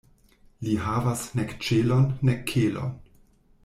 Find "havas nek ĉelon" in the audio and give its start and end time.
0.85-2.11